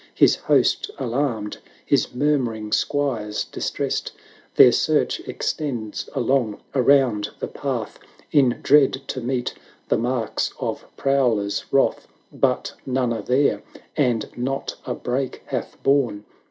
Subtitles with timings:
[0.15, 4.13] His host alarmed, his murmuring squires distressed:
[4.55, 9.53] Their search extends along, around the path, ■ In dread to meet
[9.89, 13.61] the marks of prowlers' wrath: But none are there,
[13.95, 16.29] and not a brake hath borne Canto ii.